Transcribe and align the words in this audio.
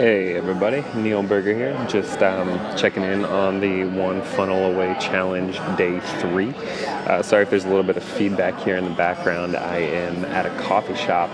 Hey 0.00 0.34
everybody, 0.34 0.82
Neil 0.94 1.22
Berger 1.22 1.54
here. 1.54 1.86
Just 1.86 2.22
um, 2.22 2.48
checking 2.74 3.02
in 3.02 3.22
on 3.26 3.60
the 3.60 3.84
One 3.84 4.22
Funnel 4.22 4.72
Away 4.72 4.96
Challenge 4.98 5.58
Day 5.76 6.00
3. 6.00 6.54
Uh, 6.54 7.22
sorry 7.22 7.42
if 7.42 7.50
there's 7.50 7.66
a 7.66 7.68
little 7.68 7.82
bit 7.82 7.98
of 7.98 8.02
feedback 8.02 8.58
here 8.60 8.78
in 8.78 8.84
the 8.84 8.94
background. 8.94 9.56
I 9.56 9.76
am 9.76 10.24
at 10.24 10.46
a 10.46 10.62
coffee 10.62 10.94
shop 10.94 11.28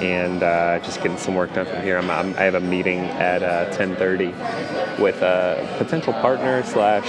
and 0.00 0.42
uh, 0.42 0.78
just 0.78 1.02
getting 1.02 1.18
some 1.18 1.34
work 1.34 1.52
done 1.52 1.66
from 1.66 1.82
here. 1.82 1.98
I'm, 1.98 2.08
I'm, 2.08 2.34
i 2.36 2.44
have 2.44 2.54
a 2.54 2.60
meeting 2.60 3.00
at 3.00 3.42
uh, 3.42 3.70
10:30 3.76 4.98
with 4.98 5.20
a 5.20 5.74
potential 5.76 6.14
partner 6.14 6.62
slash 6.62 7.06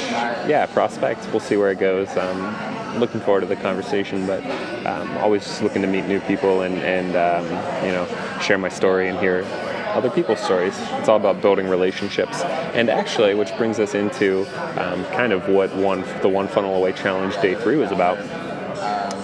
yeah 0.50 0.66
prospect. 0.66 1.30
We'll 1.32 1.40
see 1.40 1.56
where 1.56 1.72
it 1.72 1.80
goes. 1.80 2.10
Um, 2.18 3.00
looking 3.00 3.22
forward 3.22 3.42
to 3.42 3.48
the 3.48 3.56
conversation, 3.56 4.28
but 4.28 4.44
um, 4.86 5.18
always 5.20 5.62
looking 5.62 5.82
to 5.82 5.88
meet 5.88 6.08
new 6.08 6.20
people 6.22 6.64
and, 6.64 6.76
and 6.80 7.16
um, 7.16 7.46
you 7.86 7.94
know 7.94 8.06
share 8.42 8.58
my 8.58 8.68
story 8.68 9.08
and 9.08 9.18
hear 9.18 9.46
other 9.90 10.10
people's 10.10 10.40
stories. 10.40 10.74
It's 10.94 11.10
all 11.10 11.18
about 11.18 11.42
building 11.42 11.68
relationships. 11.68 12.42
And 12.74 12.90
actually, 12.90 13.34
which 13.34 13.56
brings 13.58 13.80
us 13.80 13.96
into 13.96 14.46
um, 14.80 15.04
kind 15.06 15.34
of 15.34 15.48
what 15.50 15.76
one 15.76 16.02
the 16.22 16.30
One 16.30 16.48
Funnel 16.48 16.76
Away 16.76 16.94
Challenge 16.94 17.36
Day 17.42 17.56
Three 17.56 17.78
was 17.78 17.92
about. 17.92 18.18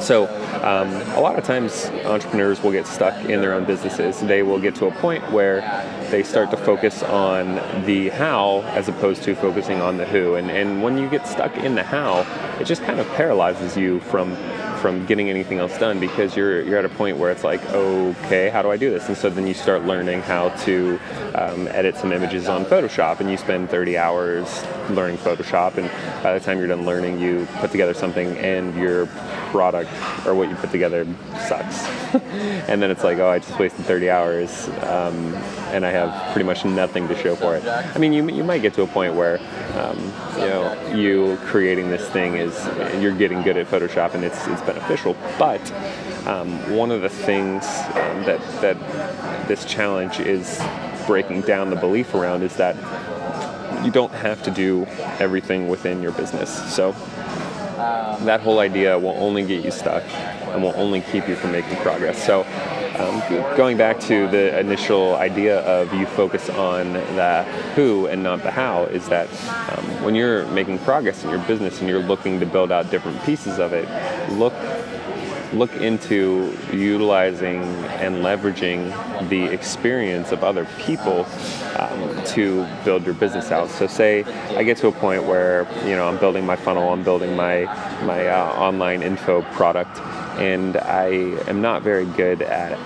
So, 0.01 0.25
um, 0.63 0.89
a 1.17 1.19
lot 1.19 1.37
of 1.37 1.43
times 1.43 1.85
entrepreneurs 2.05 2.61
will 2.61 2.71
get 2.71 2.85
stuck 2.85 3.15
in 3.25 3.41
their 3.41 3.53
own 3.53 3.65
businesses. 3.65 4.19
They 4.21 4.43
will 4.43 4.59
get 4.59 4.75
to 4.75 4.85
a 4.85 4.91
point 4.91 5.31
where 5.31 5.61
they 6.11 6.21
start 6.21 6.51
to 6.51 6.57
focus 6.57 7.01
on 7.01 7.55
the 7.85 8.09
how 8.09 8.61
as 8.75 8.87
opposed 8.87 9.23
to 9.23 9.35
focusing 9.35 9.81
on 9.81 9.97
the 9.97 10.05
who. 10.05 10.35
And, 10.35 10.51
and 10.51 10.83
when 10.83 10.97
you 10.97 11.09
get 11.09 11.25
stuck 11.25 11.57
in 11.57 11.75
the 11.75 11.83
how, 11.83 12.25
it 12.59 12.65
just 12.65 12.83
kind 12.83 12.99
of 12.99 13.07
paralyzes 13.13 13.75
you 13.75 13.99
from 14.01 14.35
from 14.81 15.05
getting 15.05 15.29
anything 15.29 15.59
else 15.59 15.77
done 15.77 15.99
because 15.99 16.35
you're 16.35 16.61
you're 16.61 16.77
at 16.77 16.85
a 16.85 16.89
point 16.89 17.17
where 17.17 17.31
it's 17.31 17.43
like, 17.43 17.63
okay, 17.71 18.49
how 18.49 18.61
do 18.61 18.71
I 18.71 18.77
do 18.77 18.89
this? 18.89 19.07
And 19.07 19.17
so 19.17 19.29
then 19.29 19.47
you 19.47 19.53
start 19.53 19.83
learning 19.83 20.21
how 20.21 20.49
to 20.49 20.99
um, 21.35 21.67
edit 21.69 21.97
some 21.97 22.11
images 22.11 22.47
on 22.47 22.65
Photoshop, 22.65 23.19
and 23.19 23.29
you 23.29 23.37
spend 23.37 23.69
30 23.69 23.97
hours 23.97 24.63
learning 24.89 25.17
Photoshop, 25.17 25.77
and 25.77 25.89
by 26.23 26.33
the 26.33 26.39
time 26.39 26.59
you're 26.59 26.67
done 26.67 26.85
learning, 26.85 27.19
you 27.19 27.47
put 27.59 27.71
together 27.71 27.93
something, 27.93 28.37
and 28.37 28.75
your 28.75 29.07
product 29.55 29.89
or 30.27 30.35
what 30.35 30.49
you 30.49 30.55
put 30.55 30.69
together 30.69 31.07
sucks. 31.47 31.85
and 32.67 32.81
then 32.81 32.91
it's 32.91 33.05
like, 33.05 33.19
oh, 33.19 33.29
I 33.29 33.39
just 33.39 33.57
wasted 33.57 33.85
30 33.85 34.09
hours, 34.09 34.67
um, 34.83 35.33
and 35.71 35.85
I 35.85 35.91
have 35.91 36.33
pretty 36.33 36.45
much 36.45 36.65
nothing 36.65 37.07
to 37.07 37.15
show 37.15 37.37
for 37.37 37.55
it. 37.55 37.65
I 37.65 37.97
mean, 37.97 38.11
you 38.11 38.27
you 38.29 38.43
might 38.43 38.61
get 38.61 38.73
to 38.73 38.81
a 38.81 38.87
point 38.87 39.13
where 39.13 39.39
um, 39.75 39.97
you 40.37 40.49
know 40.51 40.91
you 40.93 41.37
creating 41.45 41.89
this 41.89 42.05
thing 42.09 42.35
is 42.35 42.53
you're 43.01 43.15
getting 43.15 43.43
good 43.43 43.55
at 43.55 43.67
Photoshop, 43.67 44.13
and 44.13 44.25
it's 44.25 44.45
it's 44.47 44.61
beneficial. 44.63 45.15
But 45.39 45.71
um, 46.27 46.49
one 46.75 46.91
of 46.91 47.01
the 47.01 47.09
things 47.09 47.63
um, 47.95 48.25
that 48.25 48.41
that 48.59 49.47
this 49.47 49.63
challenge 49.63 50.19
is 50.19 50.61
breaking 51.07 51.41
down 51.41 51.69
the 51.69 51.77
belief 51.77 52.13
around 52.13 52.43
is 52.43 52.57
that 52.57 52.75
you 53.85 53.91
don't 53.91 54.11
have 54.11 54.43
to 54.43 54.51
do 54.51 54.85
everything 55.19 55.69
within 55.69 56.01
your 56.01 56.11
business. 56.11 56.49
So 56.75 56.93
that 57.75 58.41
whole 58.41 58.59
idea 58.59 58.97
will 58.97 59.15
only 59.17 59.43
get 59.45 59.63
you 59.63 59.71
stuck 59.71 60.03
and 60.53 60.63
will 60.63 60.73
only 60.75 61.01
keep 61.01 61.27
you 61.27 61.35
from 61.35 61.51
making 61.51 61.75
progress. 61.77 62.23
So 62.25 62.45
um, 62.99 63.19
going 63.57 63.77
back 63.77 63.99
to 64.01 64.27
the 64.29 64.57
initial 64.59 65.15
idea 65.15 65.59
of 65.59 65.93
you 65.93 66.05
focus 66.05 66.49
on 66.49 66.93
the 66.93 67.43
who 67.75 68.07
and 68.07 68.23
not 68.23 68.41
the 68.41 68.51
how 68.51 68.83
is 68.85 69.09
that 69.09 69.27
um, 69.77 70.03
when 70.03 70.15
you're 70.15 70.45
making 70.47 70.79
progress 70.79 71.23
in 71.23 71.29
your 71.29 71.39
business 71.39 71.81
and 71.81 71.89
you're 71.89 71.99
looking 72.03 72.39
to 72.39 72.45
build 72.45 72.71
out 72.71 72.89
different 72.89 73.21
pieces 73.23 73.59
of 73.59 73.73
it, 73.73 73.87
look 74.33 74.53
look 75.55 75.73
into 75.75 76.55
utilizing 76.71 77.63
and 78.03 78.17
leveraging 78.17 79.29
the 79.29 79.45
experience 79.45 80.31
of 80.31 80.43
other 80.43 80.65
people 80.79 81.25
um, 81.77 82.23
to 82.25 82.67
build 82.83 83.05
your 83.05 83.15
business 83.15 83.51
out. 83.51 83.69
So, 83.69 83.87
say 83.87 84.23
I 84.55 84.63
get 84.63 84.77
to 84.77 84.87
a 84.87 84.91
point 84.91 85.23
where 85.23 85.67
you 85.85 85.95
know 85.95 86.07
I'm 86.07 86.17
building 86.17 86.45
my 86.45 86.55
funnel, 86.55 86.91
I'm 86.91 87.03
building 87.03 87.35
my 87.35 87.63
my 88.03 88.27
uh, 88.27 88.53
online 88.53 89.01
info 89.01 89.41
product, 89.53 89.97
and 90.37 90.77
I 90.77 91.07
am 91.47 91.61
not 91.61 91.81
very 91.81 92.05
good 92.05 92.41
at 92.41 92.77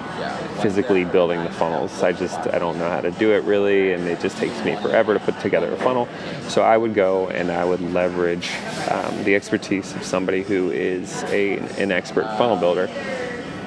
physically 0.61 1.05
building 1.05 1.43
the 1.43 1.49
funnels. 1.49 2.03
I 2.03 2.11
just 2.11 2.39
I 2.47 2.59
don't 2.59 2.77
know 2.77 2.89
how 2.89 3.01
to 3.01 3.11
do 3.11 3.31
it 3.33 3.43
really, 3.43 3.93
and 3.93 4.07
it 4.07 4.19
just 4.19 4.37
takes 4.37 4.63
me 4.63 4.75
forever 4.75 5.13
to 5.13 5.19
put 5.19 5.39
together 5.39 5.71
a 5.71 5.77
funnel. 5.77 6.07
So 6.47 6.61
I 6.61 6.77
would 6.77 6.93
go 6.93 7.29
and 7.29 7.51
I 7.51 7.65
would 7.65 7.81
leverage 7.81 8.49
um, 8.89 9.23
the 9.23 9.35
expertise 9.35 9.95
of 9.95 10.03
somebody 10.03 10.43
who 10.43 10.71
is 10.71 11.23
a, 11.25 11.57
an 11.81 11.91
expert 11.91 12.25
funnel 12.38 12.57
builder. 12.57 12.89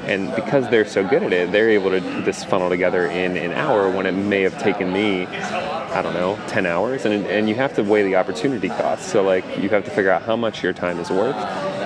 And 0.05 0.35
because 0.35 0.69
they're 0.69 0.85
so 0.85 1.07
good 1.07 1.23
at 1.23 1.33
it, 1.33 1.53
they're 1.53 1.71
able 1.71 1.91
to 1.91 2.01
put 2.01 2.25
this 2.25 2.43
funnel 2.43 2.69
together 2.69 3.07
in 3.07 3.37
an 3.37 3.53
hour 3.53 3.89
when 3.89 4.05
it 4.07 4.13
may 4.13 4.43
have 4.43 4.59
taken 4.61 4.93
me, 4.93 5.27
I 5.27 6.03
don't 6.03 6.15
know, 6.15 6.41
10 6.49 6.67
hours. 6.67 7.05
And, 7.05 7.25
and 7.27 7.49
you 7.49 7.55
have 7.55 7.77
to 7.77 7.85
weigh 7.85 8.03
the 8.03 8.17
opportunity 8.17 8.69
cost. 8.69 9.11
So, 9.11 9.23
like, 9.23 9.45
you 9.59 9.69
have 9.69 9.85
to 9.85 9.91
figure 9.93 10.11
out 10.11 10.23
how 10.23 10.35
much 10.35 10.61
your 10.61 10.73
time 10.73 10.99
is 10.99 11.09
worth 11.09 11.37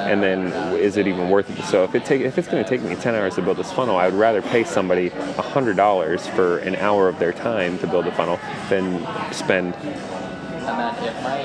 and 0.06 0.22
then 0.22 0.52
is 0.76 0.96
it 0.96 1.06
even 1.06 1.28
worth 1.28 1.50
it? 1.50 1.62
So 1.64 1.84
if 1.84 1.94
it 1.94 2.04
take 2.04 2.22
if 2.22 2.38
it's 2.38 2.48
going 2.48 2.62
to 2.62 2.68
take 2.68 2.82
me 2.82 2.94
10 2.94 3.14
hours 3.14 3.34
to 3.34 3.42
build 3.42 3.56
this 3.58 3.72
funnel, 3.72 3.96
I 3.96 4.08
would 4.08 4.18
rather 4.18 4.42
pay 4.42 4.64
somebody 4.64 5.10
$100 5.10 6.20
for 6.34 6.58
an 6.58 6.76
hour 6.76 7.08
of 7.08 7.18
their 7.18 7.32
time 7.32 7.78
to 7.78 7.86
build 7.86 8.06
a 8.06 8.12
funnel 8.12 8.38
than 8.68 9.06
spend 9.32 9.74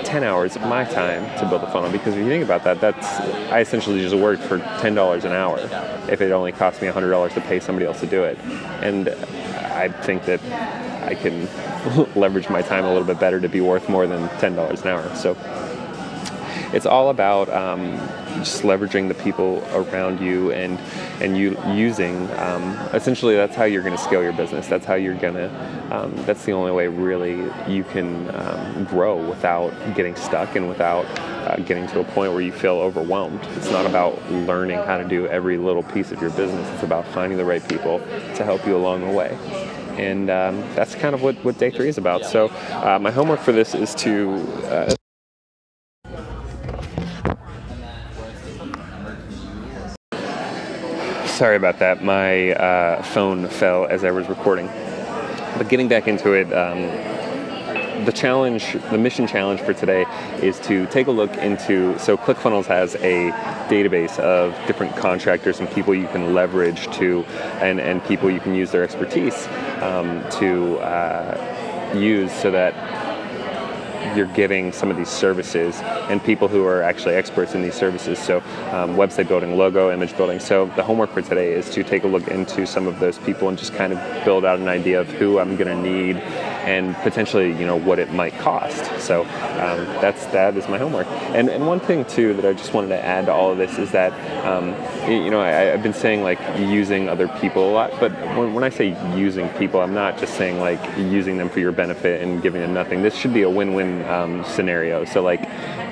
10 0.05 0.23
hours 0.23 0.55
of 0.55 0.63
my 0.63 0.83
time 0.83 1.23
to 1.39 1.47
build 1.47 1.63
a 1.63 1.71
funnel. 1.71 1.91
Because 1.91 2.15
if 2.15 2.19
you 2.19 2.29
think 2.29 2.43
about 2.43 2.63
that 2.63 2.79
that's 2.81 3.07
i 3.51 3.59
essentially 3.59 4.01
just 4.01 4.15
worked 4.15 4.43
for 4.43 4.59
$10 4.59 5.23
an 5.23 5.31
hour 5.31 5.59
if 6.11 6.21
it 6.21 6.31
only 6.31 6.51
cost 6.51 6.81
me 6.81 6.87
$100 6.87 7.33
to 7.33 7.41
pay 7.41 7.59
somebody 7.59 7.85
else 7.85 7.99
to 7.99 8.07
do 8.07 8.23
it. 8.23 8.37
And 8.81 9.09
i 9.09 9.89
think 9.89 10.25
that 10.25 10.41
i 11.03 11.15
can 11.15 11.47
leverage 12.15 12.49
my 12.49 12.61
time 12.61 12.85
a 12.85 12.91
little 12.91 13.07
bit 13.07 13.19
better 13.19 13.39
to 13.39 13.49
be 13.49 13.61
worth 13.61 13.89
more 13.89 14.07
than 14.07 14.27
$10 14.39 14.81
an 14.81 14.87
hour. 14.87 15.15
So 15.15 15.35
it's 16.73 16.85
all 16.85 17.09
about 17.09 17.49
um, 17.49 17.99
just 18.43 18.63
leveraging 18.63 19.07
the 19.07 19.13
people 19.15 19.63
around 19.73 20.19
you 20.19 20.51
and 20.51 20.79
and 21.21 21.37
you 21.37 21.57
using 21.67 22.29
um, 22.39 22.73
essentially 22.93 23.35
that's 23.35 23.55
how 23.55 23.63
you're 23.63 23.83
going 23.83 23.95
to 23.95 24.01
scale 24.01 24.23
your 24.23 24.33
business. 24.33 24.67
That's 24.67 24.85
how 24.85 24.95
you're 24.95 25.15
going 25.15 25.35
to 25.35 25.49
um, 25.91 26.13
that's 26.25 26.45
the 26.45 26.53
only 26.53 26.71
way 26.71 26.87
really 26.87 27.49
you 27.67 27.83
can 27.83 28.33
um, 28.35 28.85
grow 28.85 29.17
without 29.17 29.71
getting 29.95 30.15
stuck 30.15 30.55
and 30.55 30.67
without 30.67 31.05
uh, 31.47 31.57
getting 31.57 31.87
to 31.87 31.99
a 31.99 32.03
point 32.03 32.31
where 32.31 32.41
you 32.41 32.51
feel 32.51 32.75
overwhelmed. 32.75 33.39
It's 33.57 33.71
not 33.71 33.85
about 33.85 34.31
learning 34.31 34.77
how 34.79 34.97
to 34.97 35.07
do 35.07 35.27
every 35.27 35.57
little 35.57 35.83
piece 35.83 36.11
of 36.11 36.21
your 36.21 36.31
business. 36.31 36.67
It's 36.73 36.83
about 36.83 37.05
finding 37.07 37.37
the 37.37 37.45
right 37.45 37.67
people 37.67 37.99
to 37.99 38.43
help 38.43 38.65
you 38.65 38.75
along 38.75 39.01
the 39.01 39.11
way. 39.11 39.37
And 39.97 40.29
um, 40.29 40.61
that's 40.75 40.95
kind 40.95 41.13
of 41.13 41.21
what, 41.21 41.35
what 41.43 41.57
day 41.57 41.69
three 41.69 41.89
is 41.89 41.97
about. 41.97 42.25
So 42.25 42.47
uh, 42.71 42.97
my 43.01 43.11
homework 43.11 43.41
for 43.41 43.51
this 43.51 43.75
is 43.75 43.93
to 43.95 44.41
uh, 44.65 44.95
sorry 51.31 51.55
about 51.55 51.79
that. 51.79 52.03
My 52.03 52.51
uh, 52.51 53.03
phone 53.03 53.47
fell 53.47 53.85
as 53.85 54.03
I 54.03 54.11
was 54.11 54.27
recording. 54.27 54.67
But 55.57 55.69
getting 55.69 55.87
back 55.87 56.07
into 56.07 56.33
it, 56.33 56.51
um, 56.53 56.81
the 58.05 58.11
challenge, 58.11 58.73
the 58.89 58.97
mission 58.97 59.27
challenge 59.27 59.61
for 59.61 59.73
today 59.73 60.05
is 60.41 60.59
to 60.61 60.85
take 60.87 61.07
a 61.07 61.11
look 61.11 61.35
into. 61.37 61.97
So, 61.99 62.17
ClickFunnels 62.17 62.65
has 62.65 62.95
a 62.95 63.31
database 63.69 64.17
of 64.19 64.55
different 64.65 64.95
contractors 64.95 65.59
and 65.59 65.69
people 65.69 65.93
you 65.93 66.07
can 66.07 66.33
leverage 66.33 66.87
to, 66.97 67.23
and, 67.61 67.79
and 67.79 68.03
people 68.05 68.29
you 68.29 68.39
can 68.39 68.55
use 68.55 68.71
their 68.71 68.83
expertise 68.83 69.47
um, 69.81 70.23
to 70.39 70.77
uh, 70.79 71.91
use 71.95 72.31
so 72.31 72.51
that 72.51 72.73
you're 74.15 74.33
getting 74.33 74.71
some 74.71 74.89
of 74.89 74.97
these 74.97 75.09
services 75.09 75.79
and 76.09 76.23
people 76.23 76.47
who 76.47 76.65
are 76.65 76.81
actually 76.81 77.15
experts 77.15 77.55
in 77.55 77.61
these 77.61 77.75
services. 77.75 78.19
So, 78.19 78.37
um, 78.71 78.95
website 78.95 79.27
building, 79.27 79.57
logo, 79.57 79.91
image 79.91 80.15
building. 80.17 80.39
So, 80.39 80.65
the 80.75 80.83
homework 80.83 81.11
for 81.11 81.21
today 81.21 81.53
is 81.53 81.69
to 81.71 81.83
take 81.83 82.03
a 82.03 82.07
look 82.07 82.27
into 82.27 82.65
some 82.65 82.87
of 82.87 82.99
those 82.99 83.17
people 83.19 83.49
and 83.49 83.57
just 83.57 83.73
kind 83.73 83.93
of 83.93 84.25
build 84.25 84.45
out 84.45 84.59
an 84.59 84.67
idea 84.67 84.99
of 84.99 85.07
who 85.09 85.39
I'm 85.39 85.55
going 85.55 85.67
to 85.67 85.81
need 85.81 86.17
and 86.65 86.95
potentially, 86.97 87.49
you 87.51 87.65
know, 87.65 87.75
what 87.75 87.99
it 87.99 88.11
might 88.11 88.33
cost. 88.39 89.01
So, 89.01 89.21
um, 89.21 89.85
that's 90.01 90.25
that 90.27 90.55
is 90.57 90.67
my 90.67 90.77
homework. 90.77 91.07
And 91.07 91.49
and 91.49 91.67
one 91.67 91.79
thing 91.79 92.05
too 92.05 92.33
that 92.35 92.45
I 92.45 92.53
just 92.53 92.73
wanted 92.73 92.89
to 92.89 93.03
add 93.03 93.25
to 93.25 93.33
all 93.33 93.51
of 93.51 93.57
this 93.57 93.77
is 93.77 93.91
that, 93.91 94.11
um, 94.45 94.69
you 95.09 95.29
know, 95.29 95.39
I, 95.41 95.49
have 95.49 95.83
been 95.83 95.93
saying 95.93 96.23
like 96.23 96.39
using 96.59 97.09
other 97.09 97.27
people 97.27 97.69
a 97.69 97.71
lot, 97.71 97.91
but 97.99 98.11
when, 98.37 98.53
when 98.53 98.63
I 98.63 98.69
say 98.69 98.89
using 99.17 99.49
people, 99.49 99.81
I'm 99.81 99.93
not 99.93 100.17
just 100.17 100.35
saying 100.35 100.59
like 100.59 100.79
using 100.97 101.37
them 101.37 101.49
for 101.49 101.59
your 101.59 101.71
benefit 101.71 102.21
and 102.21 102.41
giving 102.41 102.61
them 102.61 102.73
nothing. 102.73 103.01
This 103.01 103.15
should 103.15 103.33
be 103.33 103.43
a 103.43 103.49
win-win 103.49 104.03
um, 104.05 104.43
scenario. 104.45 105.05
So 105.05 105.21
like 105.21 105.41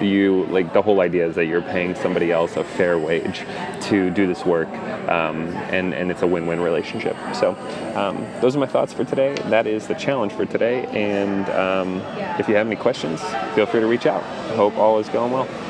you 0.02 0.46
like 0.46 0.74
the 0.74 0.82
whole 0.82 1.02
idea 1.02 1.28
is 1.28 1.36
that 1.36 1.46
you're 1.46 1.62
paying 1.62 1.96
somebody 1.96 2.32
else 2.32 2.56
a 2.56 2.64
fair 2.64 2.98
wage 2.98 3.46
to 3.82 4.10
do 4.12 4.28
this 4.28 4.46
work, 4.46 4.70
um, 5.10 5.48
and 5.72 5.94
and 5.94 6.12
it's 6.12 6.22
a 6.22 6.28
win-win 6.28 6.62
relationship. 6.62 7.16
So 7.34 7.56
um, 7.96 8.26
those 8.42 8.56
are 8.56 8.60
my 8.60 8.68
thoughts 8.68 8.94
for 8.94 9.04
today. 9.04 9.36
That 9.50 9.68
is 9.68 9.88
the 9.88 9.96
challenge 9.96 10.34
for 10.34 10.46
today. 10.60 10.86
And 10.88 11.50
um, 11.52 12.02
if 12.38 12.48
you 12.48 12.56
have 12.56 12.68
any 12.68 12.76
questions, 12.76 13.22
feel 13.56 13.66
free 13.66 13.80
to 13.80 13.88
reach 13.88 14.06
out. 14.06 14.22
I 14.24 14.56
hope 14.56 14.78
all 14.78 15.00
is 15.00 15.08
going 15.10 15.32
well. 15.32 15.48